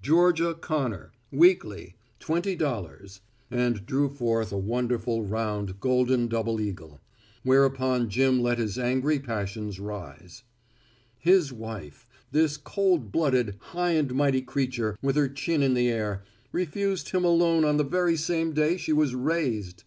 "Georgia 0.00 0.54
Connor 0.54 1.10
weekly 1.32 1.96
twenty 2.20 2.54
dollars." 2.54 3.20
And 3.50 3.84
drew 3.84 4.08
forth 4.08 4.52
a 4.52 4.56
wonderful, 4.56 5.24
round, 5.24 5.80
golden 5.80 6.28
double 6.28 6.60
eagle. 6.60 7.00
Whereupon 7.42 8.08
Jim 8.08 8.40
let 8.40 8.58
his 8.58 8.78
angry 8.78 9.18
passions 9.18 9.80
rise. 9.80 10.44
His 11.18 11.52
wife 11.52 12.06
this 12.30 12.56
cold 12.56 13.10
blooded, 13.10 13.56
high 13.58 13.94
and 13.94 14.14
mighty 14.14 14.42
creature, 14.42 14.96
with 15.02 15.16
her 15.16 15.28
chin 15.28 15.60
in 15.60 15.74
the 15.74 15.88
air, 15.90 16.22
refused 16.52 17.08
him 17.10 17.24
a 17.24 17.28
loan 17.30 17.64
on 17.64 17.76
the 17.76 17.82
very 17.84 18.14
same 18.14 18.52
day 18.52 18.76
she 18.76 18.92
was 18.92 19.16
raised. 19.16 19.82